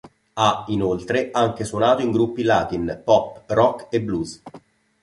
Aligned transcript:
Ha, 0.33 0.65
inoltre, 0.69 1.29
anche 1.31 1.63
suonato 1.63 2.01
in 2.01 2.09
gruppi 2.09 2.41
latin, 2.41 3.01
pop, 3.05 3.43
rock 3.45 3.85
e 3.93 4.01
blues. 4.01 4.41